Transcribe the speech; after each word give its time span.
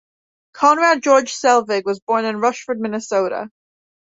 Conrad 0.53 1.03
George 1.03 1.29
Selvig 1.31 1.83
was 1.85 1.99
born 1.99 2.25
in 2.25 2.39
Rushford, 2.39 2.79
Minnesota. 2.79 3.51